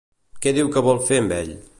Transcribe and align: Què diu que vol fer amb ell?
Què 0.45 0.53
diu 0.57 0.71
que 0.75 0.83
vol 0.87 1.03
fer 1.11 1.19
amb 1.25 1.35
ell? 1.41 1.53